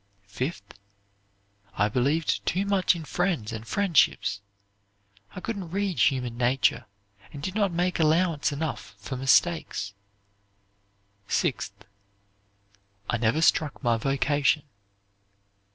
[0.25, 0.73] Fifth,
[1.75, 4.41] "I believed too much in friends and friendships.
[5.35, 6.87] I couldn't read human nature,
[7.31, 9.93] and did not make allowance enough for mistakes."
[11.27, 11.85] Sixth,
[13.11, 14.63] "I never struck my vocation."